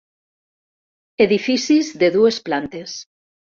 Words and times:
Edificis 1.27 1.93
de 2.05 2.11
dues 2.19 2.43
plantes. 2.51 2.99